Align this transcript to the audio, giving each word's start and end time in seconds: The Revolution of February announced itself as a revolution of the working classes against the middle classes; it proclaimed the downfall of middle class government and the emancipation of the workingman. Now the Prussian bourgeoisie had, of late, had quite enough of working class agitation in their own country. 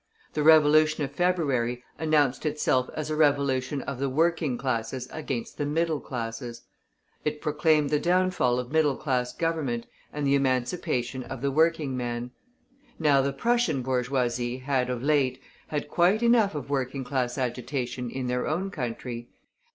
The 0.33 0.41
Revolution 0.41 1.03
of 1.03 1.11
February 1.11 1.83
announced 1.99 2.43
itself 2.43 2.89
as 2.95 3.11
a 3.11 3.15
revolution 3.15 3.83
of 3.83 3.99
the 3.99 4.09
working 4.09 4.57
classes 4.57 5.07
against 5.11 5.59
the 5.59 5.65
middle 5.67 5.99
classes; 5.99 6.63
it 7.23 7.39
proclaimed 7.39 7.91
the 7.91 7.99
downfall 7.99 8.57
of 8.57 8.71
middle 8.71 8.95
class 8.97 9.31
government 9.31 9.85
and 10.11 10.25
the 10.25 10.33
emancipation 10.33 11.21
of 11.21 11.43
the 11.43 11.51
workingman. 11.51 12.31
Now 12.97 13.21
the 13.21 13.31
Prussian 13.31 13.83
bourgeoisie 13.83 14.57
had, 14.57 14.89
of 14.89 15.03
late, 15.03 15.39
had 15.67 15.87
quite 15.87 16.23
enough 16.23 16.55
of 16.55 16.71
working 16.71 17.03
class 17.03 17.37
agitation 17.37 18.09
in 18.09 18.25
their 18.25 18.47
own 18.47 18.71
country. 18.71 19.29